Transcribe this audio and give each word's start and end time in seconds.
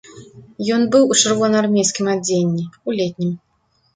Ён 0.75 0.81
быў 0.93 1.03
у 1.15 1.17
чырвонаармейскім 1.25 2.09
адзенні, 2.15 2.65
у 2.89 2.95
летнім. 3.01 3.31